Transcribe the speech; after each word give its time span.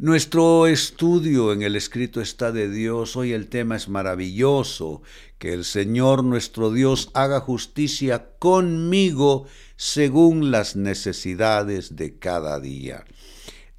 Nuestro 0.00 0.66
estudio 0.66 1.52
en 1.52 1.60
el 1.60 1.76
escrito 1.76 2.22
está 2.22 2.52
de 2.52 2.70
Dios, 2.70 3.16
hoy 3.16 3.34
el 3.34 3.48
tema 3.48 3.76
es 3.76 3.90
maravilloso, 3.90 5.02
que 5.38 5.52
el 5.52 5.66
Señor 5.66 6.24
nuestro 6.24 6.72
Dios 6.72 7.10
haga 7.12 7.40
justicia 7.40 8.30
conmigo 8.38 9.46
según 9.76 10.50
las 10.50 10.74
necesidades 10.74 11.96
de 11.96 12.18
cada 12.18 12.60
día. 12.60 13.04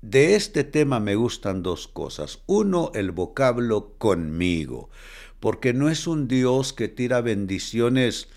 De 0.04 0.36
este 0.36 0.64
tema 0.64 1.00
me 1.00 1.16
gustan 1.16 1.64
dos 1.64 1.88
cosas. 1.88 2.44
Uno, 2.46 2.92
el 2.94 3.12
vocablo 3.12 3.96
conmigo, 3.98 4.92
porque 5.40 5.74
no 5.74 5.90
es 5.90 6.06
un 6.06 6.28
Dios 6.28 6.72
que 6.72 6.88
tira 6.88 7.22
bendiciones 7.22 8.28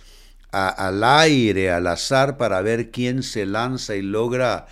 al 0.55 1.03
aire, 1.05 1.71
al 1.71 1.87
azar, 1.87 2.37
para 2.37 2.63
ver 2.63 2.91
quién 2.91 3.23
se 3.23 3.47
lanza 3.47 3.97
y 3.97 4.03
logra 4.03 4.67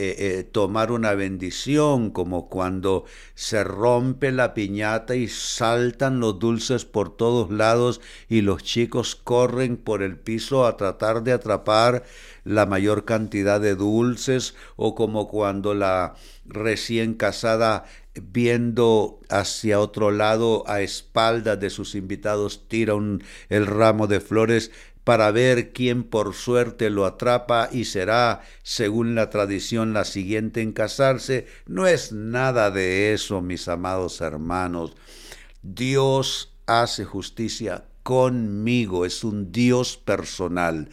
eh, 0.00 0.38
eh, 0.38 0.44
tomar 0.44 0.92
una 0.92 1.14
bendición, 1.14 2.10
como 2.10 2.48
cuando 2.48 3.04
se 3.34 3.64
rompe 3.64 4.30
la 4.30 4.54
piñata 4.54 5.16
y 5.16 5.26
saltan 5.26 6.20
los 6.20 6.38
dulces 6.38 6.84
por 6.84 7.16
todos 7.16 7.50
lados 7.50 8.00
y 8.28 8.42
los 8.42 8.62
chicos 8.62 9.16
corren 9.16 9.76
por 9.76 10.04
el 10.04 10.16
piso 10.16 10.66
a 10.66 10.76
tratar 10.76 11.24
de 11.24 11.32
atrapar 11.32 12.04
la 12.44 12.64
mayor 12.64 13.04
cantidad 13.06 13.60
de 13.60 13.74
dulces, 13.74 14.54
o 14.76 14.94
como 14.94 15.26
cuando 15.26 15.74
la 15.74 16.14
recién 16.44 17.14
casada 17.14 17.84
viendo 18.14 19.18
hacia 19.28 19.80
otro 19.80 20.12
lado 20.12 20.62
a 20.68 20.80
espaldas 20.80 21.58
de 21.58 21.70
sus 21.70 21.96
invitados 21.96 22.68
tira 22.68 22.94
un, 22.94 23.24
el 23.48 23.66
ramo 23.66 24.06
de 24.06 24.20
flores 24.20 24.70
para 25.08 25.30
ver 25.30 25.72
quién 25.72 26.02
por 26.02 26.34
suerte 26.34 26.90
lo 26.90 27.06
atrapa 27.06 27.70
y 27.72 27.86
será, 27.86 28.42
según 28.62 29.14
la 29.14 29.30
tradición, 29.30 29.94
la 29.94 30.04
siguiente 30.04 30.60
en 30.60 30.72
casarse, 30.72 31.46
no 31.64 31.86
es 31.86 32.12
nada 32.12 32.70
de 32.70 33.14
eso, 33.14 33.40
mis 33.40 33.68
amados 33.68 34.20
hermanos. 34.20 34.96
Dios 35.62 36.52
hace 36.66 37.06
justicia 37.06 37.86
conmigo, 38.02 39.06
es 39.06 39.24
un 39.24 39.50
Dios 39.50 39.96
personal. 39.96 40.90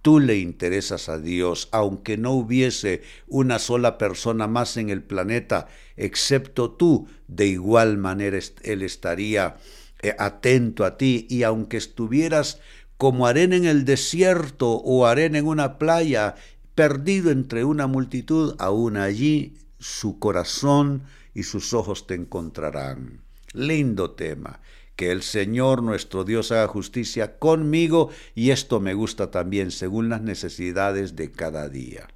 Tú 0.00 0.18
le 0.18 0.38
interesas 0.38 1.10
a 1.10 1.18
Dios, 1.18 1.68
aunque 1.70 2.16
no 2.16 2.32
hubiese 2.32 3.02
una 3.26 3.58
sola 3.58 3.98
persona 3.98 4.46
más 4.46 4.78
en 4.78 4.88
el 4.88 5.02
planeta, 5.02 5.68
excepto 5.98 6.70
tú, 6.70 7.06
de 7.26 7.48
igual 7.48 7.98
manera 7.98 8.38
Él 8.62 8.80
estaría 8.80 9.56
eh, 10.00 10.14
atento 10.16 10.84
a 10.84 10.96
ti 10.96 11.26
y 11.28 11.42
aunque 11.42 11.76
estuvieras 11.76 12.60
como 12.98 13.28
arena 13.28 13.56
en 13.56 13.64
el 13.64 13.84
desierto 13.84 14.72
o 14.72 15.06
arena 15.06 15.38
en 15.38 15.46
una 15.46 15.78
playa, 15.78 16.34
perdido 16.74 17.30
entre 17.30 17.64
una 17.64 17.86
multitud, 17.86 18.54
aún 18.58 18.96
allí 18.96 19.56
su 19.78 20.18
corazón 20.18 21.04
y 21.32 21.44
sus 21.44 21.72
ojos 21.72 22.06
te 22.06 22.14
encontrarán. 22.14 23.22
Lindo 23.54 24.10
tema. 24.10 24.60
Que 24.96 25.12
el 25.12 25.22
Señor 25.22 25.80
nuestro 25.84 26.24
Dios 26.24 26.50
haga 26.50 26.66
justicia 26.66 27.38
conmigo 27.38 28.10
y 28.34 28.50
esto 28.50 28.80
me 28.80 28.94
gusta 28.94 29.30
también 29.30 29.70
según 29.70 30.08
las 30.08 30.22
necesidades 30.22 31.14
de 31.14 31.30
cada 31.30 31.68
día. 31.68 32.08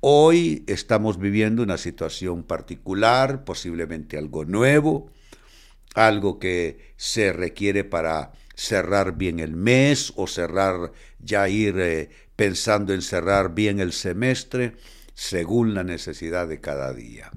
Hoy 0.00 0.64
estamos 0.66 1.18
viviendo 1.18 1.62
una 1.62 1.78
situación 1.78 2.42
particular, 2.42 3.44
posiblemente 3.44 4.18
algo 4.18 4.44
nuevo, 4.44 5.10
algo 5.94 6.38
que 6.38 6.92
se 6.98 7.32
requiere 7.32 7.84
para 7.84 8.32
cerrar 8.54 9.16
bien 9.16 9.40
el 9.40 9.56
mes 9.56 10.12
o 10.16 10.26
cerrar, 10.26 10.92
ya 11.18 11.48
ir 11.48 11.78
eh, 11.78 12.10
pensando 12.36 12.92
en 12.92 13.02
cerrar 13.02 13.54
bien 13.54 13.80
el 13.80 13.92
semestre, 13.92 14.74
según 15.14 15.74
la 15.74 15.84
necesidad 15.84 16.48
de 16.48 16.60
cada 16.60 16.92
día. 16.92 17.30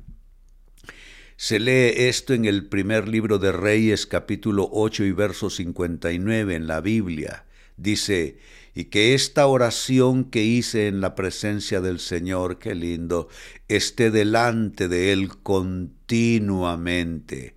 Se 1.37 1.59
lee 1.59 2.07
esto 2.07 2.33
en 2.33 2.45
el 2.45 2.67
primer 2.67 3.09
libro 3.09 3.39
de 3.39 3.51
Reyes 3.51 4.07
capítulo 4.07 4.69
8 4.71 5.03
y 5.03 5.11
verso 5.11 5.49
59 5.49 6.55
en 6.55 6.65
la 6.65 6.79
Biblia. 6.79 7.43
Dice, 7.75 8.37
y 8.73 8.85
que 8.85 9.13
esta 9.13 9.45
oración 9.47 10.23
que 10.25 10.43
hice 10.43 10.87
en 10.87 11.01
la 11.01 11.13
presencia 11.13 11.81
del 11.81 11.99
Señor, 11.99 12.57
qué 12.57 12.73
lindo, 12.73 13.27
esté 13.67 14.11
delante 14.11 14.87
de 14.87 15.11
Él 15.11 15.27
continuamente, 15.43 17.55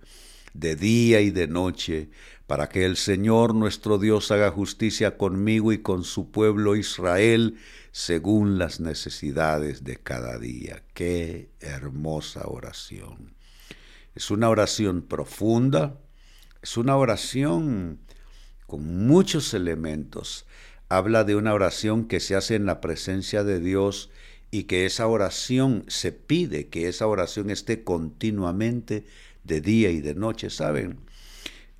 de 0.53 0.75
día 0.75 1.21
y 1.21 1.29
de 1.29 1.47
noche, 1.47 2.09
para 2.49 2.67
que 2.67 2.83
el 2.83 2.97
Señor 2.97 3.53
nuestro 3.53 3.99
Dios 3.99 4.31
haga 4.31 4.49
justicia 4.49 5.17
conmigo 5.17 5.71
y 5.71 5.83
con 5.83 6.03
su 6.03 6.31
pueblo 6.31 6.75
Israel, 6.75 7.59
según 7.91 8.57
las 8.57 8.79
necesidades 8.79 9.83
de 9.83 9.97
cada 9.97 10.39
día. 10.39 10.81
Qué 10.95 11.51
hermosa 11.59 12.47
oración. 12.47 13.35
Es 14.15 14.31
una 14.31 14.49
oración 14.49 15.03
profunda, 15.03 15.99
es 16.63 16.75
una 16.75 16.97
oración 16.97 17.99
con 18.65 19.05
muchos 19.05 19.53
elementos. 19.53 20.47
Habla 20.89 21.25
de 21.25 21.35
una 21.35 21.53
oración 21.53 22.07
que 22.07 22.19
se 22.19 22.35
hace 22.35 22.55
en 22.55 22.65
la 22.65 22.81
presencia 22.81 23.43
de 23.43 23.59
Dios 23.59 24.09
y 24.49 24.63
que 24.63 24.87
esa 24.87 25.05
oración 25.05 25.85
se 25.87 26.11
pide, 26.11 26.67
que 26.69 26.87
esa 26.87 27.05
oración 27.05 27.51
esté 27.51 27.83
continuamente 27.83 29.05
de 29.43 29.61
día 29.61 29.91
y 29.91 30.01
de 30.01 30.15
noche, 30.15 30.49
¿saben? 30.49 31.07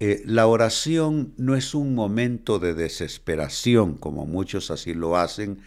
Eh, 0.02 0.22
la 0.26 0.48
oración 0.48 1.34
no 1.36 1.56
es 1.56 1.76
un 1.76 1.94
momento 1.94 2.58
de 2.60 2.74
desesperación, 2.74 3.98
como 3.98 4.26
muchos 4.26 4.72
así 4.72 4.94
lo 4.94 5.18
hacen, 5.18 5.62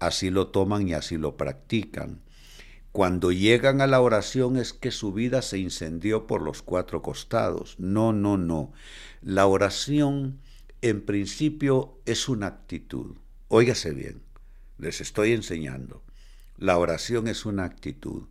así 0.00 0.30
lo 0.30 0.48
toman 0.48 0.88
y 0.88 0.94
así 0.94 1.16
lo 1.18 1.36
practican. 1.36 2.20
Cuando 2.90 3.30
llegan 3.30 3.80
a 3.80 3.86
la 3.86 4.00
oración 4.00 4.56
es 4.56 4.72
que 4.72 4.90
su 4.90 5.12
vida 5.12 5.42
se 5.42 5.58
incendió 5.58 6.26
por 6.26 6.42
los 6.42 6.62
cuatro 6.62 7.02
costados. 7.02 7.76
No, 7.78 8.12
no, 8.12 8.38
no. 8.38 8.72
La 9.22 9.46
oración 9.46 10.40
en 10.80 11.04
principio 11.04 11.98
es 12.06 12.28
una 12.28 12.46
actitud. 12.46 13.16
Óigase 13.48 13.92
bien, 13.92 14.22
les 14.78 15.00
estoy 15.00 15.32
enseñando. 15.32 16.02
La 16.56 16.78
oración 16.78 17.28
es 17.28 17.44
una 17.44 17.64
actitud. 17.64 18.24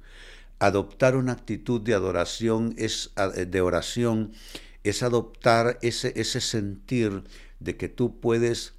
Adoptar 0.60 1.16
una 1.16 1.34
actitud 1.34 1.80
de 1.80 1.94
adoración 1.94 2.74
es 2.78 3.12
de 3.48 3.62
oración 3.62 4.34
es 4.86 5.02
adoptar 5.02 5.80
ese, 5.82 6.14
ese 6.16 6.40
sentir 6.40 7.24
de 7.60 7.76
que 7.76 7.90
tú 7.90 8.20
puedes 8.20 8.76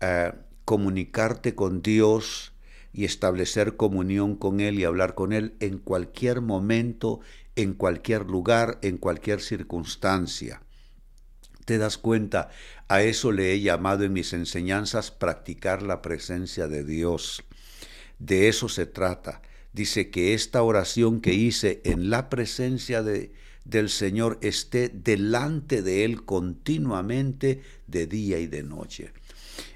eh, 0.00 0.32
comunicarte 0.64 1.56
con 1.56 1.82
Dios 1.82 2.52
y 2.92 3.04
establecer 3.04 3.76
comunión 3.76 4.36
con 4.36 4.60
Él 4.60 4.78
y 4.78 4.84
hablar 4.84 5.16
con 5.16 5.32
Él 5.32 5.56
en 5.58 5.78
cualquier 5.78 6.42
momento, 6.42 7.20
en 7.56 7.74
cualquier 7.74 8.26
lugar, 8.26 8.78
en 8.82 8.98
cualquier 8.98 9.40
circunstancia. 9.40 10.62
¿Te 11.64 11.76
das 11.76 11.98
cuenta? 11.98 12.50
A 12.86 13.02
eso 13.02 13.32
le 13.32 13.52
he 13.52 13.60
llamado 13.60 14.04
en 14.04 14.12
mis 14.12 14.32
enseñanzas 14.32 15.10
practicar 15.10 15.82
la 15.82 16.02
presencia 16.02 16.68
de 16.68 16.84
Dios. 16.84 17.42
De 18.20 18.48
eso 18.48 18.68
se 18.68 18.86
trata. 18.86 19.42
Dice 19.72 20.10
que 20.10 20.34
esta 20.34 20.62
oración 20.62 21.20
que 21.20 21.34
hice 21.34 21.82
en 21.84 22.10
la 22.10 22.30
presencia 22.30 23.02
de, 23.02 23.32
del 23.68 23.90
Señor 23.90 24.38
esté 24.40 24.88
delante 24.88 25.82
de 25.82 26.04
Él 26.04 26.24
continuamente 26.24 27.62
de 27.86 28.06
día 28.06 28.38
y 28.38 28.46
de 28.46 28.62
noche. 28.62 29.12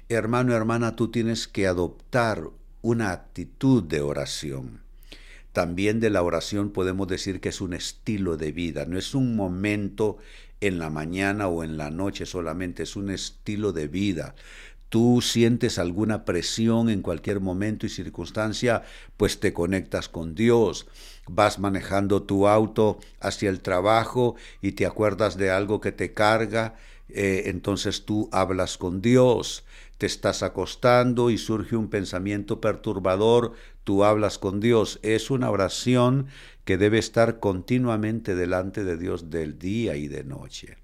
Hermano, 0.09 0.53
hermana, 0.53 0.95
tú 0.95 1.09
tienes 1.09 1.47
que 1.47 1.67
adoptar 1.67 2.49
una 2.81 3.11
actitud 3.11 3.83
de 3.83 4.01
oración. 4.01 4.81
También 5.53 5.99
de 5.99 6.09
la 6.09 6.23
oración 6.23 6.71
podemos 6.71 7.07
decir 7.07 7.39
que 7.39 7.49
es 7.49 7.61
un 7.61 7.73
estilo 7.73 8.35
de 8.35 8.51
vida, 8.51 8.85
no 8.85 8.97
es 8.97 9.13
un 9.13 9.35
momento 9.35 10.17
en 10.59 10.79
la 10.79 10.89
mañana 10.89 11.47
o 11.47 11.63
en 11.63 11.77
la 11.77 11.91
noche 11.91 12.25
solamente, 12.25 12.83
es 12.83 12.95
un 12.95 13.11
estilo 13.11 13.73
de 13.73 13.87
vida 13.87 14.33
tú 14.93 15.21
sientes 15.23 15.79
alguna 15.79 16.23
presión 16.23 16.87
en 16.87 17.01
cualquier 17.01 17.39
momento 17.39 17.87
y 17.87 17.89
circunstancia, 17.89 18.83
pues 19.17 19.39
te 19.39 19.51
conectas 19.51 20.07
con 20.07 20.35
Dios. 20.35 20.85
Vas 21.27 21.57
manejando 21.57 22.21
tu 22.21 22.47
auto 22.47 22.99
hacia 23.19 23.49
el 23.49 23.61
trabajo 23.61 24.35
y 24.61 24.73
te 24.73 24.85
acuerdas 24.85 25.35
de 25.35 25.49
algo 25.49 25.81
que 25.81 25.91
te 25.91 26.13
carga, 26.13 26.75
eh, 27.09 27.45
entonces 27.47 28.05
tú 28.05 28.29
hablas 28.31 28.77
con 28.77 29.01
Dios. 29.01 29.63
Te 29.97 30.05
estás 30.05 30.43
acostando 30.43 31.31
y 31.31 31.39
surge 31.39 31.75
un 31.75 31.89
pensamiento 31.89 32.61
perturbador, 32.61 33.53
tú 33.83 34.03
hablas 34.03 34.37
con 34.37 34.59
Dios. 34.59 34.99
Es 35.01 35.31
una 35.31 35.49
oración 35.49 36.27
que 36.65 36.77
debe 36.77 36.99
estar 36.99 37.39
continuamente 37.39 38.35
delante 38.35 38.83
de 38.83 38.95
Dios 38.95 39.31
del 39.31 39.57
día 39.57 39.95
y 39.95 40.07
de 40.07 40.23
noche 40.23 40.82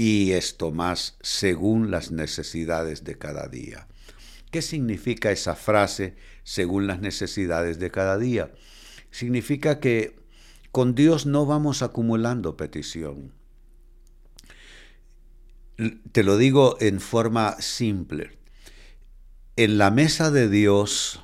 y 0.00 0.32
esto 0.32 0.70
más 0.70 1.18
según 1.20 1.90
las 1.90 2.10
necesidades 2.10 3.04
de 3.04 3.18
cada 3.18 3.48
día. 3.48 3.86
¿Qué 4.50 4.62
significa 4.62 5.30
esa 5.30 5.54
frase 5.54 6.16
según 6.42 6.86
las 6.86 7.00
necesidades 7.00 7.78
de 7.78 7.90
cada 7.90 8.16
día? 8.16 8.50
Significa 9.10 9.78
que 9.78 10.16
con 10.72 10.94
Dios 10.94 11.26
no 11.26 11.44
vamos 11.44 11.82
acumulando 11.82 12.56
petición. 12.56 13.34
Te 16.12 16.22
lo 16.22 16.38
digo 16.38 16.78
en 16.80 16.98
forma 16.98 17.60
simple. 17.60 18.38
En 19.56 19.76
la 19.76 19.90
mesa 19.90 20.30
de 20.30 20.48
Dios, 20.48 21.22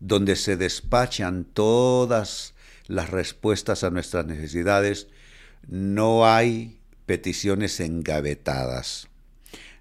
donde 0.00 0.34
se 0.34 0.56
despachan 0.56 1.44
todas 1.44 2.54
las 2.88 3.10
respuestas 3.10 3.84
a 3.84 3.90
nuestras 3.90 4.26
necesidades, 4.26 5.06
no 5.68 6.26
hay 6.26 6.80
peticiones 7.06 7.80
engavetadas, 7.80 9.08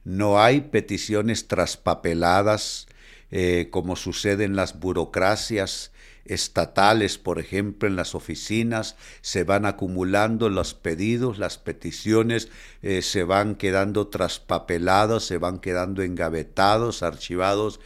no 0.03 0.41
hay 0.41 0.61
peticiones 0.61 1.47
traspapeladas 1.47 2.87
eh, 3.31 3.69
como 3.71 3.95
sucede 3.95 4.43
en 4.43 4.55
las 4.55 4.79
burocracias 4.79 5.91
estatales, 6.25 7.17
por 7.17 7.39
ejemplo, 7.39 7.87
en 7.87 7.95
las 7.95 8.15
oficinas, 8.15 8.95
se 9.21 9.43
van 9.43 9.65
acumulando 9.65 10.49
los 10.49 10.73
pedidos, 10.73 11.39
las 11.39 11.57
peticiones 11.57 12.49
eh, 12.81 13.01
se 13.01 13.23
van 13.23 13.55
quedando 13.55 14.07
traspapelados, 14.07 15.25
se 15.25 15.37
van 15.37 15.59
quedando 15.59 16.03
engavetados, 16.03 17.03
archivados. 17.03 17.79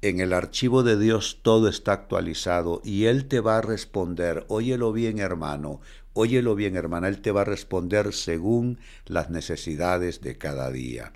En 0.00 0.20
el 0.20 0.32
archivo 0.32 0.82
de 0.82 0.98
Dios 0.98 1.40
todo 1.42 1.68
está 1.68 1.92
actualizado 1.92 2.80
y 2.84 3.06
Él 3.06 3.26
te 3.26 3.40
va 3.40 3.58
a 3.58 3.62
responder, 3.62 4.44
óyelo 4.48 4.92
bien 4.92 5.18
hermano, 5.18 5.80
óyelo 6.14 6.54
bien 6.54 6.76
hermana, 6.76 7.08
Él 7.08 7.20
te 7.20 7.30
va 7.30 7.42
a 7.42 7.44
responder 7.44 8.12
según 8.14 8.78
las 9.06 9.30
necesidades 9.30 10.20
de 10.22 10.38
cada 10.38 10.70
día 10.70 11.12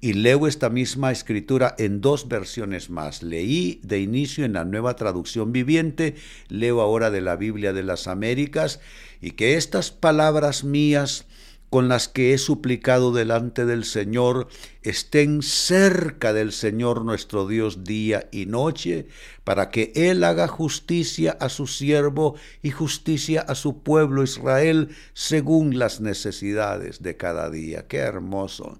y 0.00 0.12
leo 0.12 0.46
esta 0.46 0.70
misma 0.70 1.10
escritura 1.10 1.74
en 1.78 2.00
dos 2.00 2.28
versiones 2.28 2.90
más. 2.90 3.22
Leí 3.22 3.80
de 3.82 4.00
inicio 4.00 4.44
en 4.44 4.52
la 4.52 4.64
nueva 4.64 4.94
traducción 4.94 5.52
viviente, 5.52 6.14
leo 6.48 6.80
ahora 6.80 7.10
de 7.10 7.20
la 7.20 7.36
Biblia 7.36 7.72
de 7.72 7.82
las 7.82 8.06
Américas, 8.06 8.80
y 9.20 9.32
que 9.32 9.54
estas 9.54 9.90
palabras 9.90 10.64
mías 10.64 11.26
con 11.76 11.88
las 11.88 12.08
que 12.08 12.32
he 12.32 12.38
suplicado 12.38 13.12
delante 13.12 13.66
del 13.66 13.84
Señor 13.84 14.48
estén 14.80 15.42
cerca 15.42 16.32
del 16.32 16.52
Señor 16.52 17.04
nuestro 17.04 17.46
Dios 17.46 17.84
día 17.84 18.30
y 18.32 18.46
noche, 18.46 19.08
para 19.44 19.68
que 19.68 19.92
Él 19.94 20.24
haga 20.24 20.48
justicia 20.48 21.36
a 21.38 21.50
su 21.50 21.66
siervo 21.66 22.34
y 22.62 22.70
justicia 22.70 23.42
a 23.42 23.54
su 23.54 23.82
pueblo 23.82 24.22
Israel 24.22 24.88
según 25.12 25.78
las 25.78 26.00
necesidades 26.00 27.02
de 27.02 27.18
cada 27.18 27.50
día. 27.50 27.86
Qué 27.86 27.98
hermoso. 27.98 28.78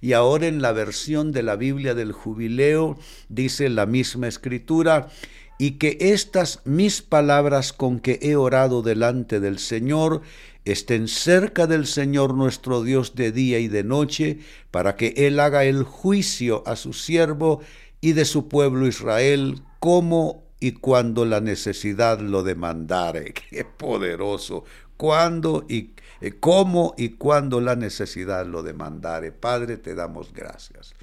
Y 0.00 0.14
ahora 0.14 0.46
en 0.46 0.62
la 0.62 0.72
versión 0.72 1.32
de 1.32 1.42
la 1.42 1.56
Biblia 1.56 1.94
del 1.94 2.12
jubileo 2.12 2.98
dice 3.28 3.68
la 3.68 3.84
misma 3.84 4.26
escritura, 4.26 5.10
y 5.58 5.72
que 5.72 5.98
estas 6.00 6.60
mis 6.64 7.02
palabras 7.02 7.72
con 7.72 7.98
que 7.98 8.20
he 8.22 8.36
orado 8.36 8.82
delante 8.82 9.40
del 9.40 9.58
Señor 9.58 10.22
estén 10.64 11.08
cerca 11.08 11.66
del 11.66 11.86
Señor 11.86 12.34
nuestro 12.34 12.82
Dios 12.82 13.14
de 13.14 13.32
día 13.32 13.58
y 13.58 13.68
de 13.68 13.84
noche, 13.84 14.38
para 14.70 14.96
que 14.96 15.14
Él 15.16 15.40
haga 15.40 15.64
el 15.64 15.82
juicio 15.82 16.62
a 16.66 16.76
su 16.76 16.92
siervo 16.92 17.60
y 18.00 18.12
de 18.12 18.24
su 18.24 18.48
pueblo 18.48 18.86
Israel, 18.86 19.62
como 19.80 20.44
y 20.60 20.72
cuando 20.72 21.24
la 21.24 21.40
necesidad 21.40 22.20
lo 22.20 22.42
demandare. 22.42 23.32
Qué 23.50 23.64
poderoso. 23.64 24.64
Cuando 24.96 25.64
y 25.68 25.94
eh, 26.20 26.34
cómo 26.38 26.94
y 26.96 27.10
cuando 27.10 27.60
la 27.60 27.76
necesidad 27.76 28.46
lo 28.46 28.62
demandare. 28.62 29.32
Padre, 29.32 29.76
te 29.76 29.94
damos 29.94 30.32
gracias. 30.32 30.94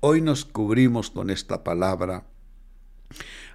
Hoy 0.00 0.20
nos 0.20 0.44
cubrimos 0.44 1.10
con 1.10 1.30
esta 1.30 1.64
palabra. 1.64 2.24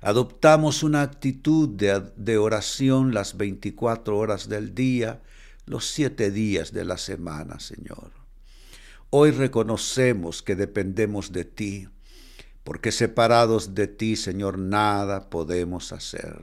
Adoptamos 0.01 0.83
una 0.83 1.01
actitud 1.01 1.69
de, 1.69 2.03
de 2.15 2.37
oración 2.37 3.13
las 3.13 3.37
24 3.37 4.17
horas 4.17 4.49
del 4.49 4.75
día 4.75 5.21
los 5.65 5.85
siete 5.85 6.31
días 6.31 6.71
de 6.71 6.85
la 6.85 6.97
semana, 6.97 7.59
Señor. 7.59 8.11
Hoy 9.09 9.31
reconocemos 9.31 10.41
que 10.41 10.55
dependemos 10.55 11.31
de 11.31 11.45
ti, 11.45 11.87
porque 12.63 12.91
separados 12.91 13.73
de 13.73 13.87
ti, 13.87 14.15
Señor, 14.15 14.57
nada 14.57 15.29
podemos 15.29 15.91
hacer. 15.91 16.41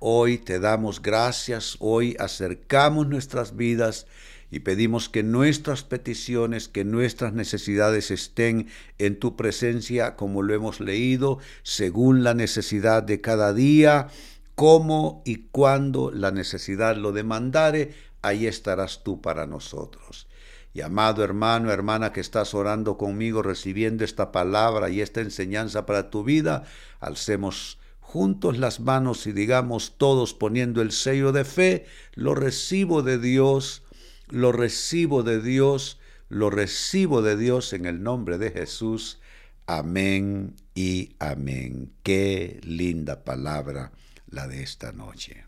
Hoy 0.00 0.38
te 0.38 0.58
damos 0.58 1.00
gracias, 1.00 1.76
hoy 1.78 2.16
acercamos 2.18 3.06
nuestras 3.06 3.54
vidas 3.54 4.06
y 4.52 4.60
pedimos 4.60 5.08
que 5.08 5.22
nuestras 5.22 5.82
peticiones, 5.82 6.68
que 6.68 6.84
nuestras 6.84 7.32
necesidades 7.32 8.10
estén 8.10 8.68
en 8.98 9.18
tu 9.18 9.34
presencia, 9.34 10.14
como 10.14 10.42
lo 10.42 10.52
hemos 10.52 10.78
leído, 10.78 11.38
según 11.62 12.22
la 12.22 12.34
necesidad 12.34 13.02
de 13.02 13.22
cada 13.22 13.54
día 13.54 14.08
cómo 14.54 15.22
y 15.24 15.46
cuándo 15.50 16.10
la 16.10 16.30
necesidad 16.30 16.96
lo 16.96 17.12
demandare, 17.12 17.94
ahí 18.20 18.46
estarás 18.46 19.02
tú 19.02 19.22
para 19.22 19.46
nosotros. 19.46 20.28
Y 20.74 20.82
amado 20.82 21.24
hermano, 21.24 21.70
hermana 21.70 22.12
que 22.12 22.20
estás 22.20 22.52
orando 22.52 22.98
conmigo, 22.98 23.42
recibiendo 23.42 24.04
esta 24.04 24.32
palabra 24.32 24.90
y 24.90 25.00
esta 25.00 25.22
enseñanza 25.22 25.86
para 25.86 26.10
tu 26.10 26.24
vida, 26.24 26.64
alcemos 27.00 27.78
juntos 28.00 28.58
las 28.58 28.80
manos 28.80 29.26
y 29.26 29.32
digamos 29.32 29.94
todos 29.96 30.34
poniendo 30.34 30.82
el 30.82 30.92
sello 30.92 31.32
de 31.32 31.46
fe, 31.46 31.86
lo 32.14 32.34
recibo 32.34 33.02
de 33.02 33.18
Dios, 33.18 33.82
lo 34.32 34.50
recibo 34.50 35.22
de 35.22 35.40
Dios, 35.40 36.00
lo 36.28 36.48
recibo 36.48 37.20
de 37.20 37.36
Dios 37.36 37.74
en 37.74 37.84
el 37.84 38.02
nombre 38.02 38.38
de 38.38 38.50
Jesús. 38.50 39.20
Amén 39.66 40.56
y 40.74 41.14
amén. 41.18 41.92
Qué 42.02 42.58
linda 42.64 43.24
palabra 43.24 43.92
la 44.28 44.48
de 44.48 44.62
esta 44.62 44.92
noche. 44.92 45.44